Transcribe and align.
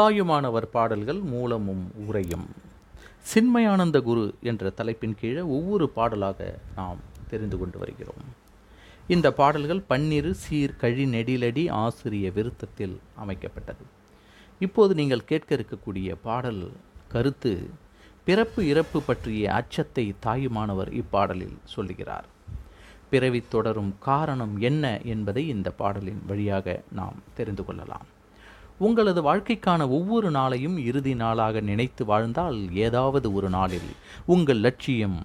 தாயுமானவர் 0.00 0.66
பாடல்கள் 0.74 1.18
மூலமும் 1.30 1.82
உரையும் 2.08 2.44
சின்மயானந்த 3.30 3.98
குரு 4.02 4.34
என்ற 4.50 4.70
தலைப்பின் 4.70 5.16
கீழே 5.20 5.40
ஒவ்வொரு 5.56 5.86
பாடலாக 5.96 6.58
நாம் 6.76 7.00
தெரிந்து 7.30 7.56
கொண்டு 7.58 7.78
வருகிறோம். 7.78 8.22
இந்த 9.14 9.32
பாடல்கள் 9.32 9.80
பன்னிரு 9.88 10.30
சீர் 10.42 10.76
கழி 10.76 11.04
நெடிலடி 11.04 11.64
ஆசிரிய 11.70 12.30
விருத்தத்தில் 12.36 12.96
அமைக்கப்பட்டது. 13.24 13.84
இப்போது 14.58 14.94
நீங்கள் 14.94 15.24
கேட்க 15.24 15.50
இருக்கக்கூடிய 15.56 16.14
பாடல் 16.22 16.62
கருத்து 17.08 17.52
பிறப்பு 18.24 18.62
இறப்பு 18.68 19.00
பற்றிய 19.02 19.52
அச்சத்தை 19.52 20.06
தாயுமானவர் 20.20 20.92
இப்பாடலில் 21.02 21.58
சொல்லுகிறார். 21.64 22.28
பிறவி 23.10 23.42
தொடரும் 23.48 23.92
காரணம் 23.98 24.56
என்ன 24.70 25.00
என்பதை 25.14 25.48
இந்த 25.48 25.70
பாடலின் 25.82 26.24
வழியாக 26.26 26.82
நாம் 26.92 27.20
தெரிந்து 27.34 27.64
கொள்ளலாம். 27.64 28.08
உங்களது 28.80 29.20
வாழ்க்கைக்கான 29.22 29.88
ஒவ்வொரு 29.88 30.30
நாளையும் 30.30 30.76
இறுதி 30.78 31.14
நாளாக 31.14 31.60
நினைத்து 31.60 32.04
வாழ்ந்தால் 32.04 32.58
ஏதாவது 32.76 33.32
ஒரு 33.32 33.48
நாளில் 33.48 33.90
உங்கள் 34.26 34.56
லட்சியம் 34.56 35.18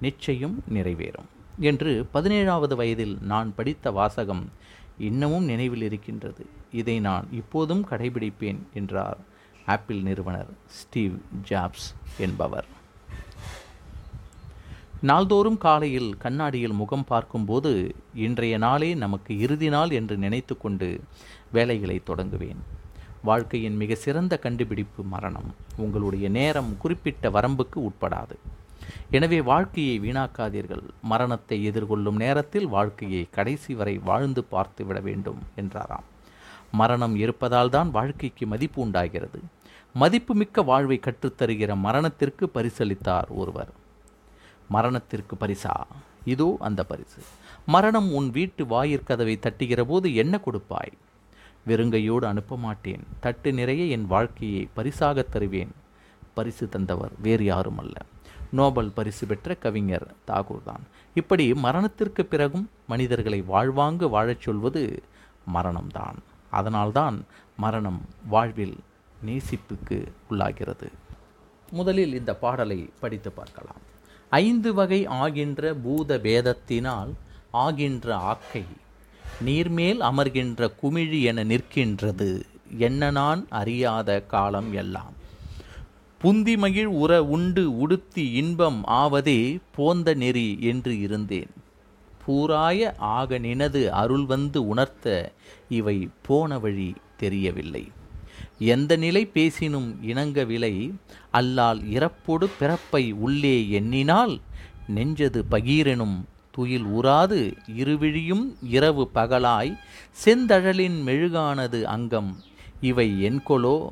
நிச்சயம் 0.00 0.56
நிறைவேறும். 0.70 1.28
என்று 1.60 1.92
பதினேழாவது 2.14 2.74
வயதில் 2.74 3.18
நான் 3.22 3.54
படித்த 3.54 3.90
வாசகம் 3.90 4.44
இன்னமும் 4.98 5.44
நினைவில் 5.44 5.82
இருக்கின்றது. 5.82 6.46
இதை 6.72 7.00
நான் 7.00 7.28
இப்போதும் 7.32 7.86
கடைபிடிப்பேன் 7.90 8.60
என்றார் 8.74 9.18
ஆப்பிள் 9.66 10.00
நிறுவனர் 10.02 10.50
ஸ்டீவ் 10.66 11.16
ஜாப்ஸ் 11.48 11.88
என்பவர். 12.18 12.68
நாள்தோறும் 15.00 15.58
காலையில் 15.58 16.10
கண்ணாடியில் 16.18 16.72
முகம் 16.72 17.04
பார்க்கும்போது 17.04 17.72
இன்றைய 18.14 18.58
நாளே 18.58 18.94
நமக்கு 18.94 19.38
இறுதி 19.38 19.68
நாள் 19.68 19.90
என்று 19.90 20.16
நினைத்து 20.16 20.56
கொண்டு 20.58 20.88
வேலைகளை 21.52 22.00
தொடங்குவேன். 22.06 22.62
வாழ்க்கையின் 23.28 23.76
மிக 23.82 23.92
சிறந்த 24.04 24.34
கண்டுபிடிப்பு 24.44 25.02
மரணம். 25.14 25.50
உங்களுடைய 25.84 26.26
நேரம் 26.38 26.70
குறிப்பிட்ட 26.82 27.30
வரம்புக்கு 27.30 27.78
உட்படாது. 27.88 28.36
எனவே 29.10 29.38
வாழ்க்கையை 29.50 29.94
வீணாக்காதீர்கள். 30.00 30.84
மரணத்தை 31.12 31.58
எதிர்கொள்ளும் 31.70 32.18
நேரத்தில் 32.24 32.68
வாழ்க்கையை 32.68 33.22
கடைசி 33.36 33.74
வரை 33.74 33.94
வாழ்ந்து 34.08 34.42
பார்த்து 34.44 34.84
விட 34.84 34.98
வேண்டும் 35.00 35.40
என்றாராம். 35.62 36.06
மரணம் 36.72 37.14
இருப்பதால் 37.16 37.72
தான் 37.76 37.90
வாழ்க்கைக்கு 37.90 38.46
மதிப்பு 38.46 38.80
உண்டாகிறது. 38.82 39.40
மதிப்புமிக்க 39.94 40.62
வாழ்வை 40.70 40.98
கற்றுத்தருகிற 41.00 41.72
மரணத்திற்கு 41.86 42.46
பரிசளித்தார் 42.54 43.30
ஒருவர். 43.40 43.72
மரணத்திற்கு 44.74 45.34
பரிசா? 45.42 45.74
இதோ 46.34 46.48
அந்த 46.68 46.80
பரிசு. 46.84 47.20
மரணம் 47.74 48.08
உன் 48.12 48.28
வீட்டு 48.30 48.62
வாயிற்கதவை 48.64 49.36
தட்டுகிற 49.38 49.80
போது 49.84 50.08
என்ன 50.22 50.40
கொடுப்பாய்? 50.46 50.94
வெறுங்கையோடு 51.66 52.24
அனுப்ப 52.24 52.56
மாட்டேன் 52.56 53.02
தட்டு 53.20 53.52
நிறைய 53.52 53.84
என் 53.84 54.06
வாழ்க்கையை 54.06 54.68
பரிசாக 54.74 55.22
தருவேன். 55.22 55.72
பரிசு 56.34 56.68
தந்தவர் 56.68 57.12
வேறு 57.22 57.44
யாரும் 57.44 57.78
அல்ல 57.78 57.96
நோபல் 58.52 58.90
பரிசு 58.90 59.26
பெற்ற 59.26 59.54
கவிஞர் 59.54 60.06
தாகூர் 60.26 60.64
தான் 60.64 60.84
இப்படி 61.14 61.54
மரணத்திற்கு 61.54 62.24
பிறகும் 62.24 62.70
மனிதர்களை 62.86 63.40
வாழ்வாங்கு 63.42 64.08
வாழச் 64.08 64.40
சொல்வது 64.40 65.02
மரணம்தான். 65.54 66.18
அதனால்தான் 66.50 67.24
மரணம் 67.56 68.00
வாழ்வில் 68.26 68.76
நேசிப்புக்கு 69.26 69.98
உள்ளாகிறது. 70.30 70.88
முதலில் 71.70 72.14
இந்த 72.14 72.34
பாடலை 72.34 72.90
படித்து 73.00 73.30
பார்க்கலாம். 73.32 73.82
ஐந்து 74.30 74.74
வகை 74.74 75.06
ஆகின்ற 75.06 75.74
பூத 75.82 76.18
பேதத்தினால் 76.18 77.12
ஆகின்ற 77.52 78.12
ஆக்கை 78.12 78.64
நீர்மேல் 79.44 80.00
அமர்கின்ற 80.00 80.72
குமிழி 80.82 81.22
என 81.22 81.44
நிற்கின்றது. 81.44 82.40
என்ன 82.78 83.10
நான் 83.10 83.46
அறியாத 83.50 84.20
காலம் 84.20 84.72
எல்லாம். 84.72 85.12
புந்திமகிழ் 86.22 86.84
உற 86.84 87.24
உண்டு 87.24 87.78
உடுத்தி 87.78 88.32
இன்பம் 88.32 88.84
ஆவதே 88.86 89.58
போந்த 89.74 90.14
நெறி 90.14 90.56
என்று 90.60 91.00
இருந்தேன். 91.00 91.50
பூராய 92.26 92.94
ஆக 92.96 93.38
நினது 93.38 93.92
அருள் 93.92 94.24
வந்து 94.24 94.66
உணர்த்த 94.66 95.32
இவை 95.68 96.08
போன 96.22 96.58
வழி 96.58 96.94
தெரியவில்லை. 97.16 97.88
எந்த 98.58 98.96
நிலை 98.96 99.30
பேசினும் 99.34 99.94
இணங்கவில்லை. 100.02 100.92
அல்லால் 101.30 101.90
இறப்பொடு 101.90 102.48
பிறப்பை 102.58 103.12
உள்ளே 103.12 103.70
எண்ணினால் 103.70 104.40
நெஞ்சது 104.94 105.42
பகீரெனும் 105.50 106.16
துயில் 106.56 106.82
உறாது 106.82 107.54
இருவிழியும் 107.76 108.54
இரவு 108.62 109.10
பகலாய் 109.14 109.78
செந்தழலின் 110.24 111.02
மெழுகானது 111.02 111.86
அங்கம். 111.86 112.36
இவை 112.80 113.24
என்கொலோ 113.24 113.88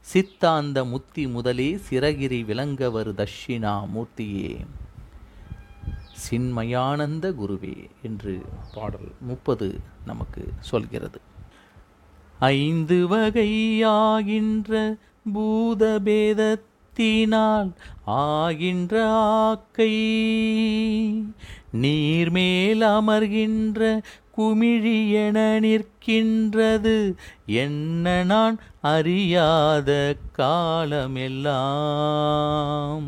சித்தாந்த 0.00 0.84
முத்தி 0.84 1.26
முதலே 1.26 1.78
சிறகிரி 1.90 2.42
விளங்கவர் 2.42 3.14
தட்சிணா 3.14 3.84
மூர்த்தியே. 3.94 4.66
சின்மயானந்த 6.26 7.34
குருவே 7.40 7.88
என்று 8.02 8.42
பாடல் 8.74 9.12
முப்பது 9.20 9.80
நமக்கு 10.06 10.48
சொல்கிறது. 10.60 11.20
ஐந்து 12.38 13.08
வகையாகின்ற 13.08 14.96
பூதபேதத்தினால் 15.34 17.70
ஆகின்ற 18.06 19.10
ஆக்கை 19.30 19.94
நீர்மேல் 21.82 22.80
அமர்கின்ற 22.80 24.02
குமிழி 24.38 25.10
என 25.10 25.60
நிற்கின்றது. 25.60 27.14
என்ன 27.46 28.24
நான் 28.24 28.58
அறியாத 28.80 30.14
காலமெல்லாம்? 30.32 33.04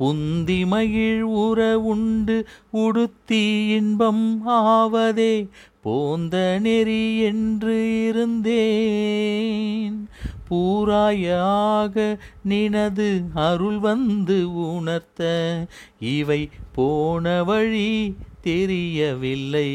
புந்தி 0.00 0.66
மகிழ் 0.66 1.20
உற 1.20 1.80
உண்டு 1.80 2.46
உடுத்தி 2.70 3.66
இன்பம் 3.66 4.48
ஆவதே. 4.48 5.48
போந்த 5.82 6.58
நெறி 6.62 7.18
என்று 7.18 8.06
இருந்தேன். 8.06 10.08
பூராயாக 10.50 12.18
நினது 12.42 13.22
அருள் 13.34 13.78
வந்து 13.78 14.54
உணர்த்த. 14.54 15.66
இவை 16.00 16.48
போன 16.72 17.44
வழி 17.44 18.16
தெரியவில்லை. 18.40 19.72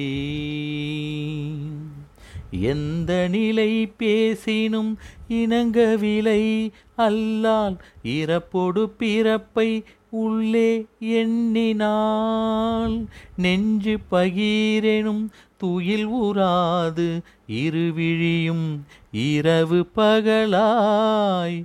எந்த 2.51 3.27
நிலை 3.27 3.91
பேசினும் 3.99 4.95
இணங்கவில்லை. 5.27 6.71
அல்லால் 6.97 7.77
இறப்பொடு 8.03 8.89
பிறப்பை 8.89 9.83
உள்ளே 10.11 10.85
எண்ணினால் 10.99 12.95
நெஞ்சு 13.37 13.97
பகீரெனும் 14.11 15.27
துயில் 15.57 16.05
உறாது 16.05 17.21
இருவிழியும் 17.51 18.79
இரவு 19.11 19.87
பகலாய் 19.95 21.63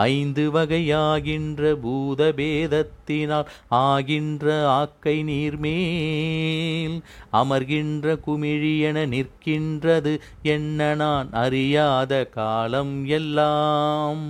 ஐந்து 0.00 0.50
வகையாகின்ற 0.52 1.76
பூதபேதத்தினால் 1.84 3.48
ஆகின்ற 3.68 4.66
ஆக்கை 4.66 5.24
நீர்மேல் 5.24 7.00
அமர்கின்ற 7.32 8.16
குமிழி 8.26 8.80
என 8.80 9.06
நிற்கின்றது 9.06 10.18
என்ன 10.42 10.94
நான் 10.94 11.32
அறியாத 11.32 12.24
காலம் 12.24 13.06
எல்லாம். 13.06 14.24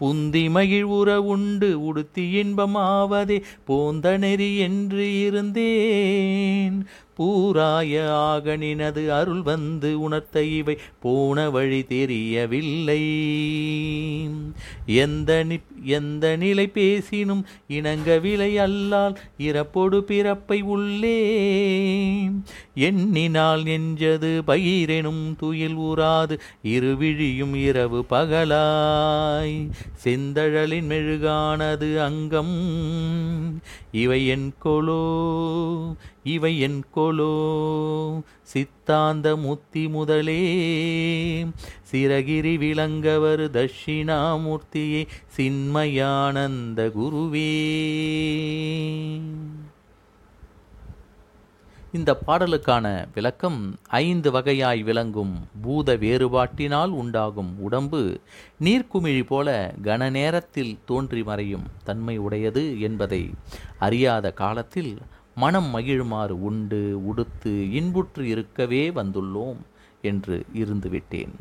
புந்தி 0.00 0.44
மகிழ்வுற 0.48 1.16
உண்டு 1.16 1.84
உடுத்தி 1.84 2.42
இன்பமாவதே 2.42 3.42
போந்த 3.64 4.18
நெறி 4.18 4.56
என்று 4.56 5.20
இருந்தேன். 5.20 6.86
பூராய 7.16 8.00
ஆகனினது 8.14 9.08
அருள் 9.08 9.42
வந்து 9.42 10.00
உணர்த்த 10.00 10.42
இவை 10.42 10.78
போன 11.00 11.50
வழி 11.50 11.84
தெரியவில்லை. 11.84 13.02
எந்த 14.86 15.46
எந்த 15.84 16.36
நிலை 16.36 16.70
பேசினும் 16.74 17.42
இணங்கவில்லை 17.68 18.58
அல்லால் 18.58 19.18
இறப்பொடு 19.38 19.98
பிறப்பை 19.98 20.60
உள்ளே. 20.62 21.18
எண்ணினால் 22.74 23.62
நெஞ்சது 23.62 24.42
பயிரெனும் 24.46 25.36
துயில் 25.36 25.76
ஊராது 25.76 26.38
இருவிழியும் 26.64 27.54
இரவு 27.54 28.04
பகலாய். 28.10 29.70
செந்தழலின் 30.04 30.86
மெழுகானது 30.86 32.02
அங்கம் 32.02 32.56
இவை 33.92 34.26
என் 34.26 34.54
கொலோ 34.64 35.94
இவை 36.24 36.60
என் 36.60 36.84
கொலோ. 36.96 38.22
சித்தாந்த 38.42 39.36
முத்தி 39.36 39.88
முதலே 39.88 40.42
சிறகிரி 41.82 42.56
விளங்கவர் 42.56 43.50
தட்சிணாமூர்த்தியே 43.50 45.06
சின்மயானந்த 45.36 46.90
குருவே. 46.98 47.52
இந்த 51.96 52.12
பாடலுக்கான 52.26 52.86
விளக்கம் 53.14 53.58
ஐந்து 53.86 54.30
வகையாய் 54.30 54.80
விளங்கும் 54.82 55.34
பூத 55.62 55.96
வேறுபாட்டினால் 55.96 56.88
உண்டாகும் 56.88 57.52
உடம்பு 57.58 58.00
நீர்க்குமிழி 58.64 59.22
போல 59.26 59.74
கன 59.82 60.10
நேரத்தில் 60.10 60.78
தோன்றி 60.84 61.22
மறையும் 61.22 61.66
தன்மை 61.84 62.16
உடையது 62.18 62.80
என்பதை 62.80 63.30
அறியாத 63.78 64.32
காலத்தில் 64.32 64.92
மனம் 65.34 65.70
மகிழுமாறு 65.74 66.36
உண்டு 66.48 66.82
உடுத்து 67.06 67.54
இன்புற்று 67.72 68.28
இருக்கவே 68.28 68.90
வந்துள்ளோம் 68.90 69.62
என்று 70.02 70.44
இருந்துவிட்டேன். 70.54 71.34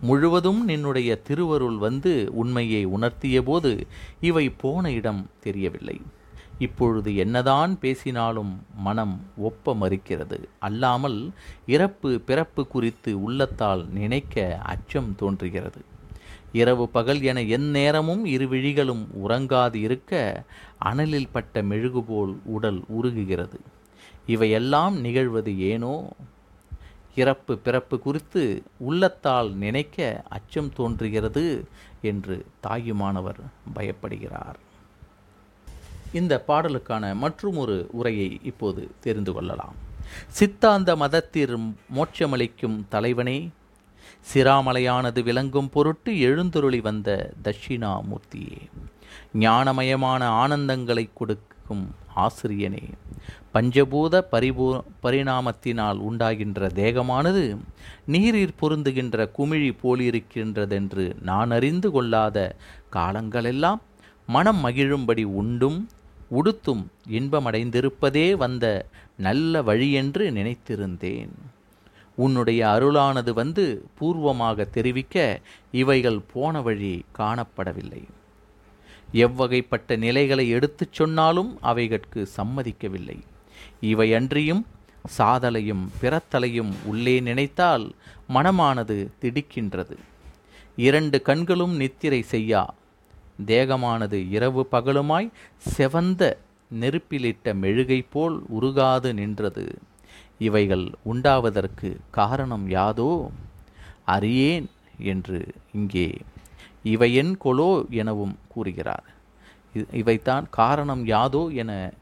முழுவதும் 0.00 0.68
நின்னுடைய 0.68 1.20
திருவருள் 1.22 1.78
வந்து 1.78 2.30
உண்மையை 2.32 2.86
உணர்த்தியபோது 2.86 3.74
இவை 4.20 4.48
போன 4.50 4.92
இடம் 4.92 5.26
தெரியவில்லை. 5.40 6.00
இப்பொழுது 6.60 7.10
என்னதான் 7.16 7.78
பேசினாலும் 7.78 8.52
மனம் 8.76 9.14
ஒப்ப 9.38 9.74
மறுக்கிறது 9.74 10.38
அல்லாமல் 10.58 11.18
இறப்பு 11.66 12.10
பிறப்பு 12.20 12.62
குறித்து 12.66 13.22
உள்ளத்தால் 13.22 13.82
நினைக்க 13.92 14.58
அச்சம் 14.64 15.14
தோன்றுகிறது. 15.16 15.80
இரவு 16.52 16.88
பகல் 16.88 17.22
என 17.22 17.42
எந்நேரமும் 17.42 18.24
இரு 18.24 18.46
விழிகளும் 18.48 19.04
உறங்காது 19.28 19.74
இருக்க 19.74 20.12
அனலில் 20.84 21.32
பட்ட 21.32 21.62
மெழுகு 21.62 22.02
போல் 22.02 22.34
உடல் 22.44 22.80
உருகுகிறது. 23.02 23.58
இவையெல்லாம் 24.26 24.96
நிகழ்வது 25.00 25.52
ஏனோ? 25.58 25.94
இறப்பு 27.16 27.58
பிறப்பு 27.58 27.98
குறித்து 27.98 28.42
உள்ளத்தால் 28.78 29.50
நினைக்க 29.54 30.22
அச்சம் 30.28 30.72
தோன்றுகிறது 30.76 31.46
என்று 32.02 32.36
தாயுமானவர் 32.60 33.40
பயப்படுகிறார். 33.74 34.58
இந்த 36.12 36.44
பாடலுக்கான 36.48 37.14
மற்றும் 37.14 37.56
ஒரு 37.56 37.88
உரையை 37.92 38.40
இப்போது 38.42 38.90
தெரிந்து 39.00 39.32
கொள்ளலாம். 39.32 39.74
சித்தாந்த 40.28 40.96
மதத்தில் 40.96 41.56
மோட்சமளிக்கும் 41.96 42.84
தலைவனே 42.88 43.50
சிராமலையானது 44.26 45.22
விளங்கும் 45.22 45.70
பொருட்டு 45.70 46.12
எழுந்தொருளி 46.12 46.80
வந்த 46.80 47.32
தட்சிணாமூர்த்தியே 47.44 48.58
ஞானமயமான 49.38 50.22
ஆனந்தங்களை 50.42 51.08
கொடுக்கும் 51.14 51.84
ஆசிரியனே 52.14 52.88
பஞ்சபூத 53.52 54.22
பரிபூ 54.32 54.82
பரிணாமத்தினால் 55.02 55.98
உண்டாகின்ற 55.98 56.68
தேகமானது 56.74 57.56
நீரில் 58.04 58.58
பொருந்துகின்ற 58.60 59.26
குமிழி 59.38 59.70
போலிருக்கின்றதென்று 59.82 61.22
நான் 61.22 61.50
அறிந்து 61.50 61.90
கொள்ளாத 61.90 62.56
காலங்களெல்லாம் 62.94 63.80
மனம் 64.26 64.64
மகிழும்படி 64.64 65.24
உண்டும் 65.24 65.78
உடுத்தும் 66.30 66.86
இன்பமடைந்திருப்பதே 67.10 68.32
வந்த 68.32 68.86
நல்ல 69.16 69.62
வழியென்று 69.62 70.30
நினைத்திருந்தேன். 70.30 71.34
உன்னுடைய 72.16 72.66
அருளானது 72.66 73.32
வந்து 73.32 73.84
பூர்வமாக 73.98 74.64
தெரிவிக்க 74.64 75.40
இவைகள் 75.72 76.20
போன 76.32 76.62
வழி 76.62 77.04
காணப்படவில்லை. 77.18 78.02
எவ்வகைப்பட்ட 79.12 79.96
நிலைகளை 79.96 80.48
எடுத்துச் 80.48 80.92
சொன்னாலும் 80.92 81.58
அவைகட்கு 81.62 82.26
சம்மதிக்கவில்லை. 82.36 83.18
இவையன்றியும் 83.80 84.62
சாதலையும் 85.18 85.84
பிறத்தலையும் 86.00 86.72
உள்ளே 86.84 87.20
நினைத்தால் 87.20 87.92
மனமானது 88.34 89.08
திடுக்கின்றது. 89.20 89.96
இரண்டு 90.76 91.22
கண்களும் 91.22 91.76
நித்திரை 91.76 92.22
செய்யா 92.22 92.74
தேகமானது 93.46 94.28
இரவு 94.30 94.66
பகலுமாய் 94.72 95.30
செவந்த 95.76 96.32
நெருப்பிலிட்ட 96.80 97.54
மெழுகை 97.54 98.06
போல் 98.10 98.42
உருகாது 98.60 99.14
நின்றது. 99.14 99.78
இவைகள் 100.38 100.90
உண்டாவதற்கு 101.12 101.96
காரணம் 102.10 102.68
யாதோ? 102.68 103.30
அறியேன் 104.06 104.70
என்று 104.98 105.46
இங்கே 105.72 106.18
இவையென் 106.82 107.38
கொலோ 107.44 107.88
எனவும் 107.90 108.38
கூறுகிறார். 108.48 109.04
இவைத்தான் 109.92 110.46
காரணம் 110.50 111.06
யாதோ 111.06 111.48
என 111.52 111.92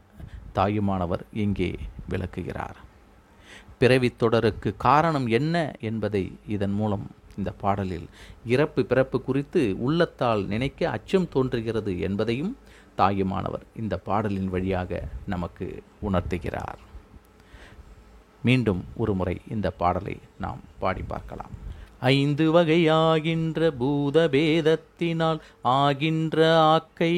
தாயுமானவர் 0.53 1.25
இங்கே 1.33 1.75
விளக்குகிறார். 2.09 2.75
பிறவித் 3.79 4.17
தொடருக்கு 4.17 4.75
காரணம் 4.77 5.27
என்ன 5.27 5.71
என்பதை 5.79 6.31
இதன் 6.47 6.71
மூலம் 6.71 7.07
இந்த 7.39 7.51
பாடலில் 7.63 8.07
இறப்பு 8.55 8.81
பிறப்பு 8.91 9.19
குறித்து 9.27 9.63
உள்ளத்தால் 9.87 10.43
நினைக்க 10.53 10.89
அச்சம் 10.95 11.31
தோன்றுகிறது 11.35 11.93
என்பதையும் 12.07 12.53
தாயுமானவர் 12.99 13.65
இந்த 13.81 13.95
பாடலின் 14.07 14.49
வழியாக 14.55 15.01
நமக்கு 15.33 15.67
உணர்த்துகிறார். 16.07 16.79
மீண்டும் 18.47 18.81
ஒரு 19.01 19.13
முறை 19.19 19.37
இந்த 19.55 19.67
பாடலை 19.81 20.15
நாம் 20.43 20.61
பாடி 20.83 21.03
பார்க்கலாம். 21.13 21.55
ஐந்து 22.01 22.53
வகையாகின்ற 22.53 23.77
பூத 23.77 24.29
பேதத்தினால் 24.31 25.39
ஆகின்ற 25.63 26.55
ஆக்கை 26.55 27.15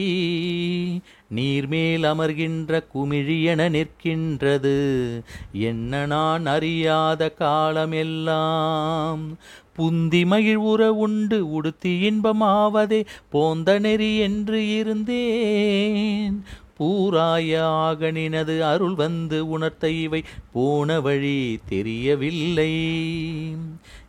நீர்மேல் 1.36 2.04
அமர்கின்ற 2.04 2.82
குமிழியென 2.94 3.70
நிற்கின்றது. 3.70 5.22
என்ன 5.52 6.06
நான் 6.06 6.46
அறியாத 6.46 7.30
காலமெல்லாம் 7.30 9.38
புந்தி 9.78 10.26
மகிழ்வுற 10.26 10.88
உண்டு 10.88 11.52
உடுத்தி 11.52 12.10
இன்பமாவதே 12.10 13.06
போந்த 13.30 13.80
நெறி 13.80 14.18
என்று 14.18 14.78
இருந்தேன். 14.78 16.44
பூராய 16.82 17.62
ஆகணினது 17.64 18.60
அருள் 18.60 18.94
வந்து 18.94 19.50
உணர்த்த 19.50 19.90
இவை 19.90 20.24
போன 20.54 21.00
வழி 21.02 21.60
தெரியவில்லை. 21.70 22.74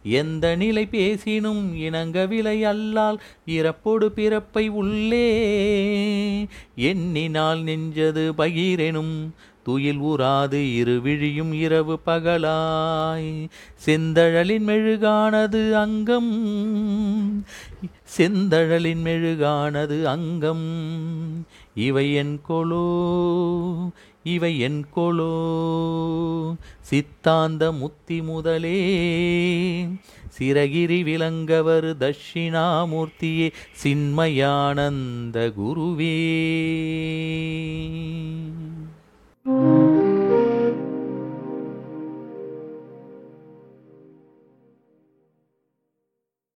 எந்த 0.03 0.57
நிலை 0.57 0.89
பேசினும் 0.91 1.75
இணங்கவில்லை 1.75 2.65
அல்லால் 2.65 3.21
இறப்பொடு 3.47 4.07
பிறப்பை 4.07 4.69
உள்ளே. 4.69 5.29
எண்ணினால் 6.77 7.63
நெஞ்சது 7.63 8.33
பகிரெனும் 8.39 9.29
துயில் 9.63 10.01
ஊராது 10.01 10.75
இருவிழியும் 10.75 11.53
இரவு 11.53 12.01
பகலாய். 12.07 13.49
செந்தழலின் 13.87 14.61
மெழுகானது 14.61 15.77
அங்கம். 15.77 17.45
செந்தழலின் 18.17 19.03
மெழுகானது 19.03 20.05
அங்கம். 20.05 21.47
இவை 21.75 22.15
என் 22.15 22.41
கொலோ 22.49 23.89
இவை 24.25 24.59
என் 24.59 24.85
கொலோ. 24.97 26.55
சித்தாந்த 26.81 27.73
முத்தி 27.73 28.23
முதலே. 28.23 29.09
சிறகிரி 30.29 31.03
விளங்கவர் 31.03 31.97
தட்சிணாமூர்த்தியே. 31.97 33.53
சின்மயானந்த 33.83 35.53
குருவே. 35.61 36.21
Mm-hmm. 39.45 39.82